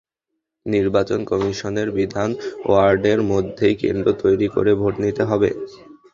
নির্বাচন 0.65 1.19
কমিশনের 1.31 1.87
বিধান, 1.97 2.29
ওয়ার্ডের 2.65 3.19
মধ্যেই 3.31 3.75
কেন্দ্র 3.81 4.07
তৈরি 4.21 4.47
করে 4.55 4.71
ভোট 4.75 4.95
নিতে 5.03 5.23
হবে। 5.29 5.49